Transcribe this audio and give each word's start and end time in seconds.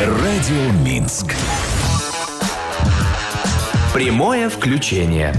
Радио 0.00 0.72
Минск. 0.82 1.34
Прямое 3.92 4.48
включение. 4.48 5.34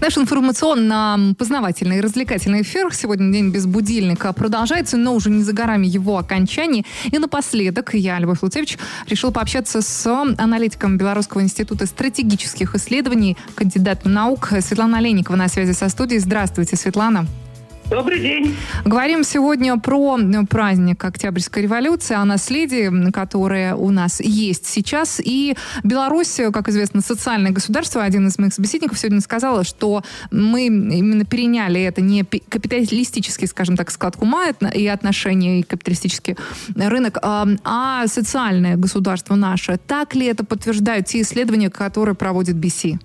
Наш 0.00 0.16
информационно-познавательный 0.16 1.98
и 1.98 2.00
развлекательный 2.00 2.62
эфир 2.62 2.94
сегодня 2.94 3.32
день 3.32 3.50
без 3.50 3.66
будильника 3.66 4.32
продолжается, 4.32 4.96
но 4.96 5.16
уже 5.16 5.30
не 5.30 5.42
за 5.42 5.52
горами 5.52 5.88
его 5.88 6.16
окончания. 6.16 6.84
И 7.10 7.18
напоследок 7.18 7.92
я, 7.94 8.20
Любовь 8.20 8.42
Луцевич, 8.42 8.78
решил 9.08 9.32
пообщаться 9.32 9.82
с 9.82 10.06
аналитиком 10.38 10.96
Белорусского 10.96 11.40
института 11.40 11.86
стратегических 11.86 12.76
исследований, 12.76 13.36
кандидатом 13.56 14.12
наук 14.12 14.52
Светлана 14.60 14.98
Олейникова 14.98 15.34
на 15.34 15.48
связи 15.48 15.72
со 15.72 15.88
студией. 15.88 16.20
Здравствуйте, 16.20 16.76
Светлана. 16.76 17.26
Добрый 17.90 18.18
день. 18.18 18.56
Говорим 18.84 19.24
сегодня 19.24 19.78
про 19.78 20.18
э, 20.18 20.46
праздник 20.48 21.04
Октябрьской 21.04 21.64
революции, 21.64 22.14
о 22.14 22.24
наследии, 22.24 23.10
которое 23.10 23.74
у 23.74 23.90
нас 23.90 24.20
есть 24.20 24.66
сейчас. 24.66 25.20
И 25.22 25.54
Беларусь, 25.82 26.40
как 26.52 26.68
известно, 26.68 27.02
социальное 27.02 27.52
государство. 27.52 28.02
Один 28.02 28.26
из 28.26 28.38
моих 28.38 28.54
собеседников 28.54 28.98
сегодня 28.98 29.20
сказал, 29.20 29.64
что 29.64 30.02
мы 30.30 30.66
именно 30.66 31.24
переняли 31.26 31.82
это 31.82 32.00
не 32.00 32.24
капиталистический, 32.24 33.46
скажем 33.46 33.76
так, 33.76 33.90
склад 33.90 34.16
ума 34.18 34.46
и 34.48 34.86
отношения, 34.86 35.60
и 35.60 35.62
капиталистический 35.62 36.36
рынок, 36.74 37.18
а, 37.22 37.46
а 37.64 38.06
социальное 38.06 38.76
государство 38.76 39.34
наше. 39.34 39.76
Так 39.76 40.14
ли 40.14 40.26
это 40.26 40.44
подтверждают 40.44 41.06
те 41.06 41.20
исследования, 41.20 41.68
которые 41.68 42.14
проводит 42.14 42.56
BC? 42.56 42.98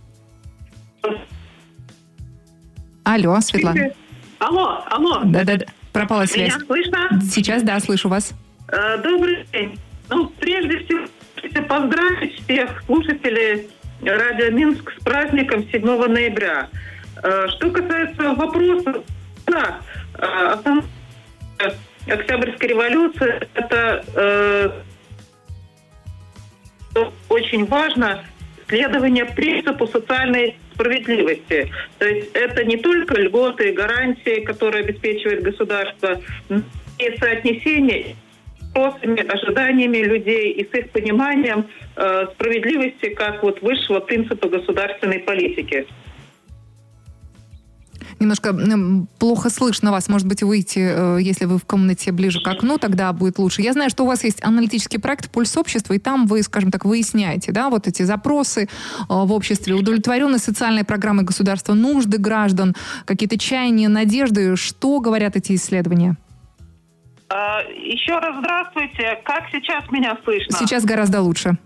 Алло, 3.04 3.40
Светлана. 3.42 3.92
Алло, 4.40 4.84
алло. 4.90 5.22
Да-да-да. 5.26 5.66
Пропала 5.92 6.26
связь. 6.26 6.56
Меня 6.56 6.66
слышно? 6.66 7.10
Сейчас, 7.22 7.64
да, 7.64 7.80
слышу 7.80 8.10
вас. 8.10 8.34
Э, 8.70 8.98
добрый 8.98 9.46
день. 9.52 9.78
Ну, 10.10 10.32
прежде 10.40 10.80
всего, 10.80 11.06
поздравить 11.68 12.44
всех 12.44 12.84
слушателей 12.86 13.68
Радио 14.02 14.50
Минск 14.52 14.94
с 14.98 15.04
праздником 15.04 15.68
7 15.70 15.82
ноября. 15.82 16.70
Э, 17.22 17.48
что 17.50 17.70
касается 17.70 18.34
вопроса, 18.34 19.04
да, 19.46 19.80
э, 20.18 20.54
основная 20.54 20.86
Октябрьская 22.08 22.70
революция, 22.70 23.48
это 23.54 24.04
э, 24.16 24.70
очень 27.28 27.66
важно 27.66 28.24
следование 28.68 29.26
принципу 29.26 29.86
социальной 29.88 30.58
справедливости. 30.80 31.70
То 31.98 32.08
есть 32.08 32.30
это 32.34 32.64
не 32.64 32.78
только 32.78 33.20
льготы, 33.20 33.74
гарантии, 33.74 34.42
которые 34.46 34.86
обеспечивает 34.86 35.44
государство, 35.44 36.22
но 36.48 36.62
и 36.98 37.18
соотнесение 37.18 38.16
ожиданиями 38.74 39.98
людей 39.98 40.52
и 40.52 40.64
с 40.64 40.74
их 40.74 40.92
пониманием 40.92 41.66
э, 41.96 42.28
справедливости 42.34 43.10
как 43.10 43.42
вот 43.44 43.62
высшего 43.62 44.00
принципа 44.00 44.48
государственной 44.48 45.20
политики. 45.20 45.88
Немножко 48.20 48.54
плохо 49.18 49.50
слышно 49.50 49.92
вас. 49.92 50.10
Может 50.10 50.28
быть, 50.28 50.44
выйти, 50.44 50.80
э, 50.80 51.18
если 51.22 51.46
вы 51.46 51.58
в 51.58 51.66
комнате 51.66 52.12
ближе 52.12 52.42
к 52.42 52.48
окну, 52.48 52.78
тогда 52.78 53.14
будет 53.14 53.40
лучше. 53.40 53.62
Я 53.62 53.74
знаю, 53.74 53.90
что 53.90 54.04
у 54.04 54.08
вас 54.08 54.24
есть 54.24 54.44
аналитический 54.44 55.00
проект 55.00 55.32
«Пульс 55.32 55.56
общества», 55.56 55.94
и 55.94 56.00
там 56.00 56.26
вы, 56.28 56.44
скажем 56.44 56.70
так, 56.70 56.84
выясняете, 56.86 57.52
да, 57.52 57.70
вот 57.70 57.88
эти 57.88 58.04
запросы 58.04 58.64
э, 58.64 58.68
в 59.08 59.32
обществе, 59.32 59.74
удовлетворенность 59.74 60.44
социальной 60.44 60.84
программы 60.84 61.24
государства, 61.24 61.74
нужды 61.74 62.18
граждан, 62.18 62.76
какие-то 63.06 63.38
чаяния, 63.38 63.88
надежды. 63.88 64.56
Что 64.58 65.00
говорят 65.00 65.36
эти 65.36 65.56
исследования? 65.56 66.18
А, 67.30 67.62
еще 67.62 68.18
раз 68.18 68.38
здравствуйте. 68.40 69.20
Как 69.24 69.44
сейчас 69.52 69.90
меня 69.92 70.18
слышно? 70.24 70.58
Сейчас 70.58 70.84
гораздо 70.84 71.22
лучше. 71.22 71.58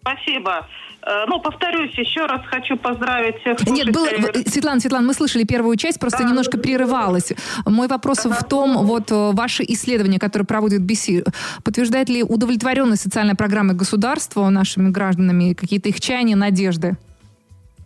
Спасибо. 0.00 0.66
Э, 1.02 1.24
ну, 1.26 1.40
повторюсь, 1.40 1.92
еще 1.96 2.26
раз 2.26 2.40
хочу 2.46 2.76
поздравить 2.76 3.36
всех 3.40 3.66
Нет, 3.66 3.92
было, 3.92 4.06
Светлана, 4.46 4.80
Светлана, 4.80 5.06
мы 5.06 5.14
слышали 5.14 5.44
первую 5.44 5.76
часть, 5.76 6.00
просто 6.00 6.22
да, 6.22 6.28
немножко 6.28 6.58
прерывалась. 6.58 7.32
Мой 7.64 7.88
вопрос 7.88 8.26
ага. 8.26 8.34
в 8.34 8.44
том, 8.44 8.86
вот 8.86 9.10
э, 9.10 9.30
ваши 9.32 9.64
исследования, 9.68 10.18
которые 10.18 10.46
проводит 10.46 10.82
BC, 10.82 11.26
подтверждает 11.64 12.08
ли 12.08 12.22
удовлетворенность 12.22 13.02
социальной 13.02 13.36
программы 13.36 13.74
государства 13.74 14.48
нашими 14.48 14.90
гражданами, 14.90 15.54
какие-то 15.54 15.88
их 15.88 16.00
чаяния, 16.00 16.36
надежды? 16.36 16.96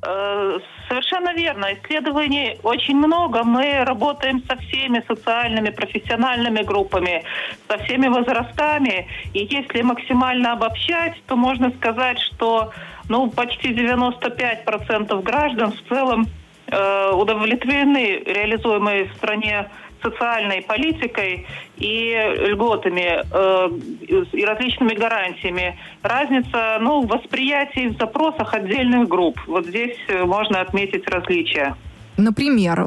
Э, 0.04 0.58
совершенно 0.88 1.32
верно. 1.34 1.66
Исследований 1.74 2.58
очень 2.62 2.96
много. 2.96 3.44
Мы 3.44 3.84
работаем 3.84 4.42
со 4.48 4.56
всеми 4.56 5.02
социальными, 5.06 5.70
профессиональными 5.70 6.62
группами, 6.62 7.24
со 7.68 7.78
всеми 7.84 8.08
возрастами. 8.08 9.06
И 9.32 9.46
если 9.50 9.82
максимально 9.82 10.52
обобщать, 10.52 11.14
то 11.26 11.36
можно 11.36 11.70
сказать, 11.78 12.18
что 12.18 12.72
ну, 13.08 13.30
почти 13.30 13.72
95% 13.72 15.22
граждан 15.22 15.72
в 15.72 15.88
целом 15.88 16.26
э, 16.66 17.10
удовлетворены 17.12 18.22
реализуемой 18.24 19.08
в 19.08 19.14
стране 19.16 19.68
социальной 20.02 20.62
политикой 20.62 21.46
и 21.76 22.16
льготами 22.48 23.22
э, 23.22 24.26
и 24.32 24.44
различными 24.44 24.94
гарантиями. 24.94 25.78
Разница 26.02 26.78
ну, 26.80 27.02
в 27.02 27.06
восприятии 27.06 27.88
в 27.88 27.98
запросах 27.98 28.54
отдельных 28.54 29.08
групп. 29.08 29.38
Вот 29.46 29.66
здесь 29.66 29.96
э, 30.08 30.24
можно 30.24 30.60
отметить 30.60 31.08
различия. 31.08 31.76
Например, 32.16 32.86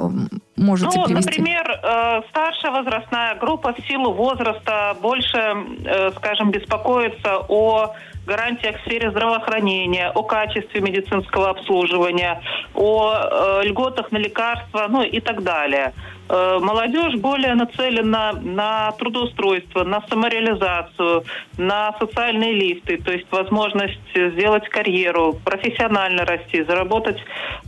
можете 0.56 1.00
ну, 1.00 1.06
привести? 1.06 1.40
Например, 1.40 1.80
э, 1.84 2.22
старшая 2.30 2.72
возрастная 2.72 3.36
группа 3.36 3.74
в 3.74 3.80
силу 3.88 4.14
возраста 4.14 4.96
больше, 5.02 5.38
э, 5.38 6.12
скажем, 6.12 6.52
беспокоится 6.52 7.38
о 7.50 7.96
гарантиях 8.26 8.78
в 8.78 8.82
сфере 8.86 9.12
здравоохранения, 9.12 10.10
о 10.10 10.24
качестве 10.24 10.82
медицинского 10.82 11.50
обслуживания, 11.50 12.42
о 12.74 13.14
э, 13.14 13.62
льготах 13.64 14.12
на 14.12 14.18
лекарства, 14.18 14.88
ну 14.90 15.04
и 15.04 15.20
так 15.20 15.44
далее. 15.44 15.94
Э, 16.28 16.58
молодежь 16.60 17.16
более 17.16 17.54
нацелена 17.54 18.34
на 18.34 18.92
трудоустройство, 18.94 19.84
на 19.84 20.02
самореализацию, 20.10 21.24
на 21.58 21.94
социальные 22.00 22.54
лифты, 22.54 22.98
то 22.98 23.12
есть 23.12 23.28
возможность 23.32 24.00
сделать 24.14 24.68
карьеру, 24.70 25.38
профессионально 25.46 26.26
расти, 26.26 26.64
заработать 26.64 27.20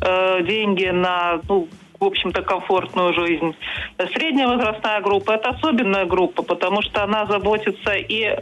э, 0.02 0.44
деньги 0.44 0.86
на 0.86 1.40
ну, 1.48 1.68
в 2.00 2.04
общем-то, 2.04 2.44
комфортную 2.44 3.14
жизнь. 3.14 3.56
Средняя 4.14 4.48
возрастная 4.48 5.02
группа– 5.02 5.32
это 5.34 5.50
особенная 5.50 6.06
группа, 6.06 6.44
потому 6.44 6.82
что 6.82 7.04
она 7.04 7.26
заботится 7.26 7.94
и 7.94 8.38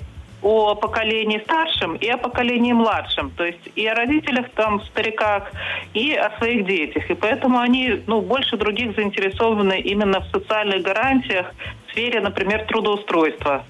о 0.45 0.75
поколении 0.75 1.39
старшем 1.39 1.95
и 1.95 2.07
о 2.07 2.17
поколении 2.17 2.71
младшем. 2.71 3.31
То 3.31 3.45
есть 3.45 3.67
и 3.75 3.87
о 3.87 3.95
родителях, 3.95 4.45
там, 4.55 4.79
стариках, 4.85 5.51
и 5.95 6.13
о 6.13 6.37
своих 6.37 6.67
детях. 6.67 7.09
И 7.09 7.15
поэтому 7.15 7.57
они 7.57 8.03
ну, 8.05 8.21
больше 8.21 8.55
других 8.55 8.95
заинтересованы 8.95 9.79
именно 9.79 10.19
в 10.19 10.27
социальных 10.27 10.83
гарантиях 10.83 11.51
в 11.87 11.91
сфере, 11.91 12.21
например, 12.21 12.63
трудоустройства. 12.67 13.65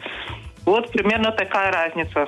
Вот 0.66 0.92
примерно 0.92 1.32
такая 1.32 1.72
разница. 1.72 2.28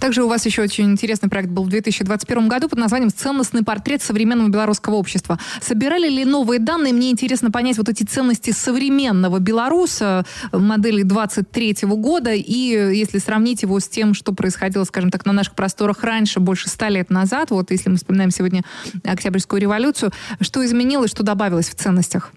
Также 0.00 0.22
у 0.22 0.28
вас 0.28 0.46
еще 0.46 0.62
очень 0.62 0.90
интересный 0.90 1.28
проект 1.28 1.50
был 1.50 1.64
в 1.64 1.68
2021 1.68 2.48
году 2.48 2.68
под 2.68 2.78
названием 2.78 3.10
«Ценностный 3.10 3.62
портрет 3.62 4.02
современного 4.02 4.48
белорусского 4.48 4.94
общества». 4.94 5.38
Собирали 5.60 6.08
ли 6.08 6.24
новые 6.24 6.58
данные? 6.58 6.92
Мне 6.92 7.10
интересно 7.10 7.50
понять 7.50 7.78
вот 7.78 7.88
эти 7.88 8.02
ценности 8.02 8.50
современного 8.50 9.38
белоруса 9.38 10.24
модели 10.52 11.02
23 11.02 11.78
года 11.82 12.32
и 12.32 12.52
если 12.52 13.18
сравнить 13.18 13.62
его 13.62 13.78
с 13.80 13.88
тем, 13.88 14.14
что 14.14 14.32
происходило, 14.32 14.84
скажем 14.84 15.10
так, 15.10 15.24
на 15.26 15.32
наших 15.32 15.54
просторах 15.54 16.02
раньше, 16.02 16.40
больше 16.40 16.68
ста 16.68 16.88
лет 16.88 17.10
назад, 17.10 17.50
вот 17.50 17.70
если 17.70 17.90
мы 17.90 17.96
вспоминаем 17.96 18.30
сегодня 18.30 18.62
Октябрьскую 19.04 19.60
революцию, 19.60 20.12
что 20.40 20.64
изменилось, 20.64 21.10
что 21.10 21.22
добавилось 21.22 21.68
в 21.68 21.74
ценностях? 21.74 22.32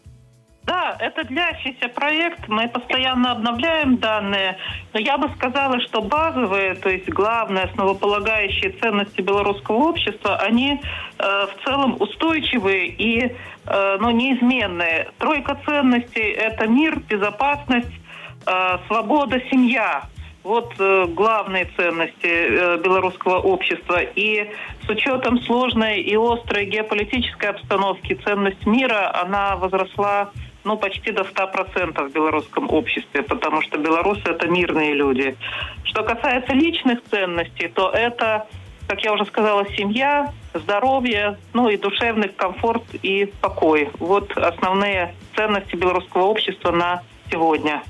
Да, 0.65 0.97
это 0.99 1.23
длящийся 1.25 1.89
проект. 1.89 2.47
Мы 2.47 2.67
постоянно 2.67 3.33
обновляем 3.33 3.97
данные. 3.97 4.57
Но 4.93 4.99
я 4.99 5.17
бы 5.17 5.29
сказала, 5.35 5.79
что 5.81 6.01
базовые, 6.01 6.73
то 6.75 6.90
есть 6.90 7.07
главные, 7.09 7.66
основополагающие 7.66 8.72
ценности 8.72 9.22
белорусского 9.22 9.75
общества, 9.75 10.37
они 10.37 10.81
э, 11.19 11.23
в 11.23 11.66
целом 11.66 11.97
устойчивые 11.99 12.87
и 12.87 13.35
э, 13.66 13.97
ну, 13.99 14.09
неизменные. 14.09 15.09
Тройка 15.19 15.55
ценностей– 15.66 16.31
это 16.37 16.66
мир, 16.67 16.99
безопасность, 16.99 17.93
э, 18.47 18.78
свобода, 18.87 19.40
семья. 19.51 20.05
Вот 20.43 20.73
э, 20.79 21.05
главные 21.09 21.66
ценности 21.78 22.25
э, 22.25 22.78
белорусского 22.84 23.37
общества. 23.37 23.99
И 24.01 24.49
с 24.84 24.90
учетом 24.90 25.40
сложной 25.41 26.01
и 26.01 26.16
острой 26.16 26.66
геополитической 26.66 27.51
обстановки 27.51 28.19
ценность 28.23 28.66
мира, 28.66 29.16
она 29.22 29.57
возросла 29.57 30.31
ну, 30.66 30.78
почти 30.78 31.12
до 31.12 31.22
100% 31.22 32.09
в 32.09 32.12
белорусском 32.12 32.70
обществе, 32.70 33.22
потому 33.23 33.62
что 33.62 33.78
белорусы– 33.78 34.23
это 34.26 34.47
мирные 34.47 34.94
люди. 34.94 35.38
Что 35.84 36.03
касается 36.03 36.53
личных 36.53 37.03
ценностей, 37.03 37.67
то 37.70 37.91
это, 37.91 38.47
как 38.88 39.02
я 39.03 39.14
уже 39.14 39.26
сказала, 39.26 39.66
семья, 39.78 40.34
здоровье, 40.53 41.38
ну 41.53 41.70
и 41.70 41.78
душевный 41.78 42.29
комфорт 42.29 42.84
и 43.03 43.32
покой. 43.41 43.90
Вот 44.00 44.35
основные 44.38 45.14
ценности 45.35 45.76
белорусского 45.76 46.23
общества 46.23 46.72
на 46.72 47.03
сегодня. 47.32 47.84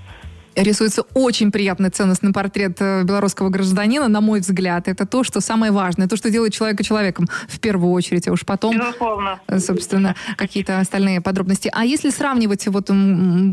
Рисуется 0.55 1.03
очень 1.13 1.51
приятный 1.51 1.89
ценностный 1.89 2.31
портрет 2.33 2.77
э, 2.79 3.03
белорусского 3.03 3.49
гражданина, 3.49 4.07
на 4.07 4.21
мой 4.21 4.39
взгляд. 4.39 4.87
Это 4.87 5.05
то, 5.05 5.23
что 5.23 5.41
самое 5.41 5.71
важное, 5.71 6.07
то, 6.07 6.15
что 6.15 6.29
делает 6.29 6.53
человека 6.53 6.83
человеком 6.83 7.27
в 7.47 7.59
первую 7.59 7.91
очередь, 7.91 8.27
а 8.27 8.31
уж 8.31 8.45
потом, 8.45 8.77
Безусловно. 8.77 9.39
э, 9.47 9.59
собственно, 9.59 10.15
какие-то 10.37 10.79
остальные 10.79 11.21
подробности. 11.21 11.69
А 11.73 11.85
если 11.85 12.09
сравнивать, 12.09 12.67
вот 12.67 12.89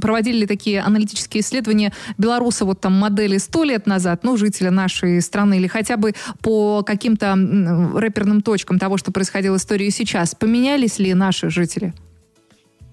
проводили 0.00 0.38
ли 0.38 0.46
такие 0.46 0.80
аналитические 0.80 1.42
исследования 1.42 1.92
белоруса, 2.18 2.64
вот 2.64 2.80
там 2.80 2.94
модели 2.98 3.38
сто 3.38 3.64
лет 3.64 3.86
назад, 3.86 4.24
ну, 4.24 4.36
жителя 4.36 4.70
нашей 4.70 5.20
страны, 5.22 5.58
или 5.58 5.66
хотя 5.66 5.96
бы 5.96 6.14
по 6.40 6.82
каким-то 6.82 7.36
рэперным 7.94 8.42
точкам 8.42 8.78
того, 8.78 8.96
что 8.96 9.12
происходило 9.12 9.58
в 9.58 9.60
истории 9.60 9.90
сейчас, 9.90 10.34
поменялись 10.34 10.98
ли 10.98 11.14
наши 11.14 11.50
жители? 11.50 11.94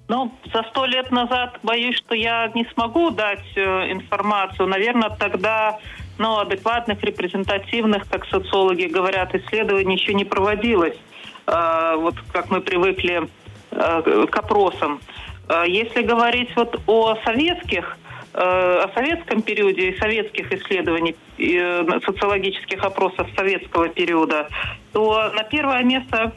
Ну, 0.10 0.32
за 0.52 0.64
сто 0.64 0.86
лет 0.86 1.12
назад 1.12 1.60
боюсь, 1.62 1.96
что 1.98 2.16
я 2.16 2.52
не 2.56 2.66
смогу 2.74 3.12
дать 3.12 3.46
э, 3.56 3.92
информацию. 3.92 4.68
Наверное, 4.68 5.12
тогда 5.12 5.78
ну, 6.18 6.40
адекватных, 6.40 7.04
репрезентативных, 7.04 8.10
как 8.10 8.26
социологи 8.26 8.86
говорят, 8.86 9.36
исследований 9.36 9.98
еще 9.98 10.16
не 10.16 10.26
проводилось. 10.26 10.98
Э, 11.46 11.94
вот 11.96 12.16
как 12.34 12.50
мы 12.50 12.60
привыкли 12.62 13.30
э, 13.70 14.26
к 14.26 14.36
опросам. 14.36 15.00
Э, 15.48 15.66
если 15.68 16.02
говорить 16.02 16.50
вот 16.56 16.82
о 16.88 17.16
советских, 17.24 17.96
э, 18.34 18.40
о 18.40 18.92
советском 18.96 19.44
периоде 19.44 19.90
и 19.90 20.00
советских 20.00 20.52
исследований, 20.52 21.16
социологических 21.38 22.84
опросов 22.84 23.28
советского 23.38 23.90
периода, 23.90 24.50
то 24.92 25.32
на 25.36 25.44
первое 25.44 25.84
место 25.84 26.34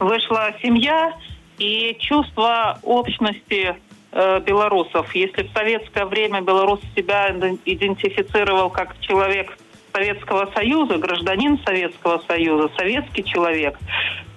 вышла 0.00 0.54
семья 0.62 1.12
и 1.58 1.96
чувство 1.98 2.78
общности 2.82 3.76
э, 4.12 4.40
белорусов. 4.40 5.14
Если 5.14 5.44
в 5.44 5.52
советское 5.52 6.06
время 6.06 6.40
белорус 6.40 6.80
себя 6.94 7.30
идентифицировал 7.64 8.70
как 8.70 8.98
человек 9.00 9.56
Советского 9.92 10.50
Союза, 10.54 10.98
гражданин 10.98 11.58
Советского 11.64 12.22
Союза, 12.26 12.70
советский 12.76 13.24
человек, 13.24 13.78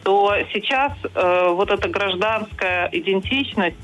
то 0.04 0.34
сейчас 0.54 0.94
э, 1.04 1.48
вот 1.50 1.70
эта 1.70 1.90
гражданская 1.90 2.90
идентичность 2.94 3.76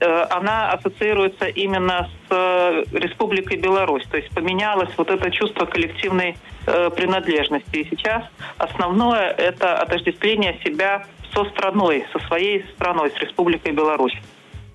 э, 0.00 0.26
она 0.30 0.72
ассоциируется 0.72 1.46
именно 1.46 2.08
с 2.28 2.84
Республикой 2.92 3.58
Беларусь. 3.58 4.04
То 4.10 4.16
есть 4.16 4.30
поменялось 4.34 4.90
вот 4.96 5.08
это 5.10 5.30
чувство 5.30 5.66
коллективной 5.66 6.36
принадлежности. 6.64 7.76
И 7.76 7.88
сейчас 7.90 8.24
основное 8.56 9.28
это 9.28 9.76
отождествление 9.76 10.58
себя 10.64 11.04
со 11.34 11.44
страной, 11.50 12.06
со 12.12 12.18
своей 12.26 12.64
страной, 12.74 13.10
с 13.10 13.16
Республикой 13.20 13.72
Беларусь. 13.72 14.14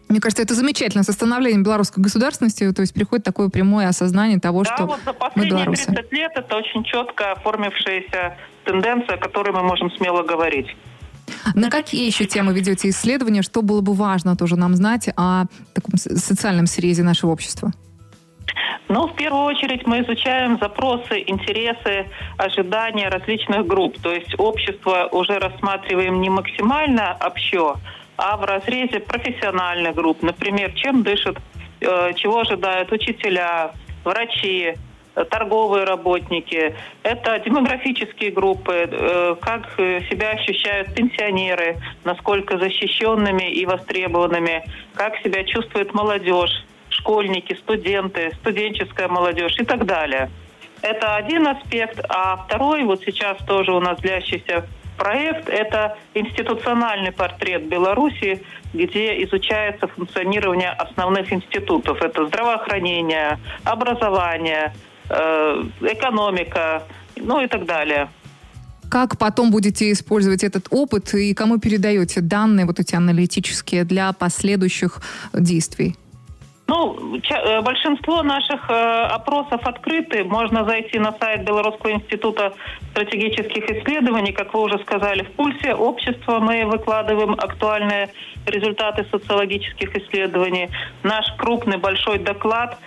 Мне 0.10 0.20
кажется, 0.20 0.42
это 0.42 0.56
замечательно. 0.56 1.04
С 1.04 1.12
становлением 1.12 1.64
белорусской 1.64 2.04
государственности, 2.04 2.72
то 2.72 2.82
есть 2.82 2.94
приходит 2.94 3.24
такое 3.24 3.50
прямое 3.50 3.88
осознание 3.88 4.40
того, 4.40 4.64
да, 4.64 4.76
что 4.76 4.86
вот 4.88 5.00
за 5.06 5.14
мы 5.14 5.20
последние 5.20 5.52
белорусы. 5.52 5.86
30 5.86 6.12
лет 6.12 6.32
это 6.36 6.56
очень 6.56 6.84
четко 6.84 7.32
оформившаяся 7.34 8.36
тенденция, 8.66 9.16
о 9.16 9.20
которой 9.20 9.52
мы 9.52 9.62
можем 9.62 9.92
смело 9.92 10.24
говорить. 10.24 10.76
На 11.54 11.70
какие 11.70 12.08
еще 12.08 12.26
темы 12.26 12.54
ведете 12.54 12.90
исследования? 12.90 13.44
Что 13.44 13.62
было 13.62 13.82
бы 13.82 13.94
важно 13.94 14.36
тоже 14.36 14.56
нам 14.56 14.76
знать 14.76 15.10
о 15.16 15.46
таком 15.74 15.98
социальном 15.98 16.66
срезе 16.66 17.04
нашего 17.04 17.32
общества? 17.32 17.72
Ну, 18.90 19.06
в 19.06 19.14
первую 19.14 19.44
очередь 19.44 19.86
мы 19.86 20.02
изучаем 20.02 20.58
запросы, 20.58 21.24
интересы, 21.28 22.08
ожидания 22.38 23.08
различных 23.10 23.68
групп. 23.68 24.02
То 24.02 24.12
есть 24.12 24.34
общество 24.40 25.08
уже 25.12 25.38
рассматриваем 25.38 26.20
не 26.22 26.30
максимально 26.30 27.16
общо, 27.22 27.76
а 28.18 28.36
в 28.36 28.44
разрезе 28.46 29.00
профессиональных 29.00 29.94
групп. 29.94 30.24
Например, 30.24 30.72
чем 30.74 31.04
дышат, 31.04 31.38
э, 31.82 32.14
чего 32.16 32.40
ожидают 32.40 32.92
учителя, 32.92 33.74
врачи, 34.04 34.74
торговые 35.30 35.84
работники. 35.84 36.76
Это 37.04 37.40
демографические 37.40 38.32
группы, 38.32 38.90
э, 38.90 39.36
как 39.40 39.70
себя 40.10 40.32
ощущают 40.32 40.96
пенсионеры, 40.96 41.78
насколько 42.06 42.58
защищенными 42.58 43.52
и 43.52 43.68
востребованными, 43.68 44.64
как 44.96 45.16
себя 45.18 45.44
чувствует 45.44 45.94
молодежь, 45.94 46.64
школьники, 47.00 47.54
студенты, 47.56 48.32
студенческая 48.42 49.08
молодежь 49.08 49.56
и 49.60 49.66
так 49.66 49.86
далее. 49.86 50.30
Это 50.82 51.16
один 51.16 51.48
аспект. 51.48 52.00
А 52.10 52.38
второй, 52.38 52.84
вот 52.84 53.02
сейчас 53.04 53.38
тоже 53.46 53.72
у 53.72 53.80
нас 53.80 54.00
длящийся 54.00 54.66
проект, 54.98 55.50
это 55.50 55.98
институциональный 56.14 57.12
портрет 57.12 57.68
Беларуси, 57.68 58.44
где 58.74 59.24
изучается 59.24 59.88
функционирование 59.88 60.70
основных 60.70 61.32
институтов. 61.32 62.02
Это 62.02 62.28
здравоохранение, 62.28 63.40
образование, 63.64 64.74
э, 65.10 65.64
экономика, 65.82 66.84
ну 67.16 67.42
и 67.42 67.48
так 67.48 67.66
далее. 67.66 68.10
Как 68.90 69.18
потом 69.18 69.52
будете 69.52 69.92
использовать 69.92 70.44
этот 70.44 70.68
опыт 70.72 71.14
и 71.14 71.34
кому 71.34 71.60
передаете 71.60 72.22
данные 72.22 72.66
вот 72.66 72.80
эти 72.80 72.96
аналитические 72.96 73.84
для 73.84 74.12
последующих 74.14 75.02
действий? 75.34 75.96
Ну, 76.70 77.18
э, 77.18 77.62
большинство 77.62 78.22
наших 78.22 78.70
э, 78.70 78.74
опросов 78.74 79.60
открыты. 79.64 80.24
Можно 80.24 80.66
зайти 80.66 81.00
на 81.00 81.12
сайт 81.20 81.44
Белорусского 81.44 81.94
института 81.94 82.54
стратегических 82.92 83.64
исследований. 83.72 84.32
Как 84.34 84.54
вы 84.54 84.62
уже 84.62 84.78
сказали, 84.78 85.24
в 85.24 85.32
пульсе 85.32 85.74
общества 85.74 86.40
мы 86.40 86.66
выкладываем 86.66 87.34
актуальные 87.34 88.10
результаты 88.46 89.04
социологических 89.10 89.96
исследований. 89.96 90.70
Наш 91.02 91.26
крупный 91.40 91.78
большой 91.78 92.20
доклад 92.20 92.78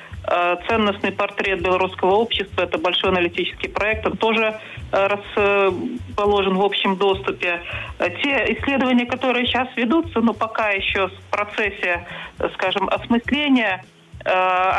ценностный 0.69 1.13
портрет 1.13 1.63
белорусского 1.63 2.13
общества. 2.13 2.63
Это 2.63 2.79
большой 2.79 3.11
аналитический 3.11 3.69
проект. 3.69 4.07
Он 4.07 4.17
тоже 4.17 4.59
э, 4.93 5.07
расположен 5.07 6.55
в 6.55 6.65
общем 6.65 6.97
доступе. 6.97 7.61
Э, 7.99 8.09
Те 8.23 8.55
исследования, 8.55 9.07
которые 9.07 9.47
сейчас 9.47 9.69
ведутся, 9.77 10.21
но 10.21 10.33
пока 10.33 10.71
еще 10.71 11.09
в 11.09 11.23
процессе, 11.31 12.07
э, 12.39 12.49
скажем, 12.55 12.89
осмысления, 12.89 13.85
э, 14.25 14.31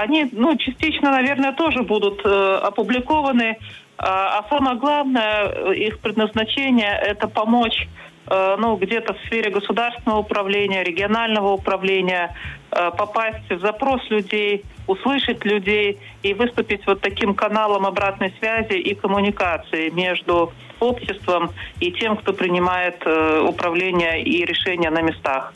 они, 0.02 0.30
ну, 0.32 0.56
частично, 0.58 1.12
наверное, 1.12 1.52
тоже 1.52 1.84
будут 1.84 2.22
э, 2.26 2.60
опубликованы. 2.64 3.58
А 3.98 4.46
самое 4.50 4.78
главное, 4.78 5.46
э, 5.46 5.76
их 5.76 6.00
предназначение– 6.00 7.00
это 7.06 7.28
помочь 7.28 7.82
э, 7.82 8.13
ну, 8.30 8.78
где-то 8.78 9.14
в 9.14 9.18
сфере 9.26 9.52
государственного 9.52 10.20
управления, 10.20 10.84
регионального 10.84 11.54
управления, 11.54 12.36
э, 12.72 12.92
попасть 12.98 13.50
в 13.50 13.60
запрос 13.60 14.02
людей, 14.10 14.64
услышать 14.88 15.44
людей 15.46 16.00
и 16.22 16.34
выступить 16.34 16.86
вот 16.88 17.02
таким 17.02 17.36
каналом 17.36 17.86
обратной 17.86 18.34
связи 18.40 18.74
и 18.74 18.96
коммуникации 18.96 19.90
между 19.90 20.54
обществом 20.80 21.52
и 21.80 21.92
тем, 21.92 22.18
кто 22.18 22.34
принимает 22.34 23.02
э, 23.06 23.42
управление 23.42 24.24
и 24.24 24.46
решения 24.46 24.90
на 24.90 25.02
местах. 25.02 25.54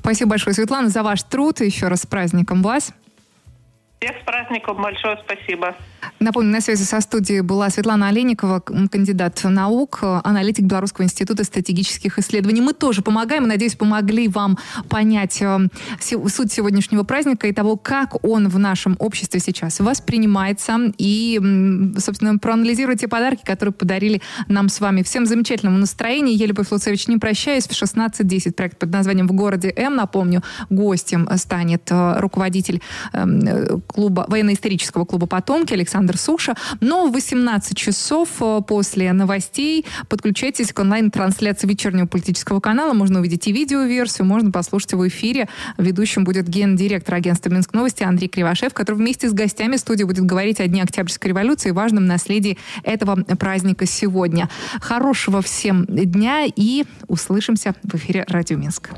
Спасибо 0.00 0.30
большое, 0.30 0.54
Светлана, 0.54 0.88
за 0.88 1.02
ваш 1.02 1.22
труд. 1.24 1.60
Еще 1.60 1.88
раз 1.88 2.02
с 2.02 2.06
праздником 2.06 2.62
вас. 2.62 2.92
Всех 4.00 4.16
с 4.20 4.24
праздником, 4.24 4.80
большое 4.80 5.18
спасибо. 5.24 5.74
Напомню, 6.18 6.50
на 6.50 6.62
связи 6.62 6.82
со 6.82 7.00
студией 7.02 7.42
была 7.42 7.68
Светлана 7.68 8.08
Олейникова, 8.08 8.60
к- 8.60 8.72
кандидат 8.88 9.38
наук, 9.44 9.98
э, 10.00 10.20
аналитик 10.24 10.64
Белорусского 10.64 11.04
института 11.04 11.44
стратегических 11.44 12.18
исследований. 12.18 12.62
Мы 12.62 12.72
тоже 12.72 13.02
помогаем, 13.02 13.46
надеюсь, 13.46 13.74
помогли 13.74 14.26
вам 14.26 14.56
понять 14.88 15.42
э, 15.42 15.68
суть 16.00 16.50
сегодняшнего 16.52 17.02
праздника 17.02 17.46
и 17.48 17.52
того, 17.52 17.76
как 17.76 18.24
он 18.24 18.48
в 18.48 18.58
нашем 18.58 18.96
обществе 18.98 19.40
сейчас 19.40 19.78
воспринимается. 19.80 20.78
И, 20.96 21.38
собственно, 21.98 22.38
проанализируйте 22.38 23.08
подарки, 23.08 23.42
которые 23.44 23.74
подарили 23.74 24.22
нам 24.48 24.70
с 24.70 24.80
вами. 24.80 25.02
Всем 25.02 25.26
замечательного 25.26 25.76
настроения. 25.76 26.32
Я, 26.32 26.46
Любовь 26.46 26.70
Луцевич, 26.70 27.08
не 27.08 27.18
прощаюсь. 27.18 27.66
В 27.66 27.72
16.10 27.72 28.52
проект 28.54 28.78
под 28.78 28.90
названием 28.90 29.28
«В 29.28 29.32
городе 29.32 29.70
М». 29.76 29.96
Напомню, 29.96 30.42
гостем 30.70 31.28
станет 31.36 31.82
э, 31.90 32.18
руководитель 32.20 32.80
эм, 33.12 33.82
клуба, 33.82 34.24
военно-исторического 34.28 35.04
клуба 35.04 35.26
«Потомки» 35.26 35.74
Александр 35.74 36.15
Суша. 36.16 36.54
Но 36.80 37.06
в 37.06 37.12
18 37.12 37.76
часов 37.76 38.28
э, 38.40 38.60
после 38.66 39.12
новостей 39.12 39.84
подключайтесь 40.08 40.72
к 40.72 40.78
онлайн-трансляции 40.78 41.66
вечернего 41.66 42.06
политического 42.06 42.60
канала. 42.60 42.92
Можно 42.92 43.20
увидеть 43.20 43.46
и 43.48 43.52
видеоверсию, 43.52 44.26
можно 44.26 44.50
послушать 44.50 44.94
в 44.94 45.08
эфире. 45.08 45.48
Ведущим 45.78 46.24
будет 46.24 46.48
гендиректор 46.48 47.14
агентства 47.14 47.50
«Минск 47.50 47.72
Новости» 47.72 48.02
Андрей 48.02 48.28
Кривошев, 48.28 48.74
который 48.74 48.96
вместе 48.96 49.28
с 49.28 49.32
гостями 49.32 49.76
студии 49.76 50.04
будет 50.04 50.24
говорить 50.24 50.60
о 50.60 50.66
Дне 50.66 50.82
Октябрьской 50.82 51.30
революции 51.30 51.68
и 51.68 51.72
важном 51.72 52.06
наследии 52.06 52.58
этого 52.82 53.16
праздника 53.22 53.86
сегодня. 53.86 54.48
Хорошего 54.80 55.42
всем 55.42 55.84
дня 55.86 56.44
и 56.44 56.84
услышимся 57.08 57.74
в 57.82 57.94
эфире 57.94 58.24
«Радио 58.28 58.56
Минск». 58.56 58.90